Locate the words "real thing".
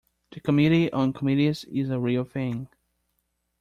1.99-2.67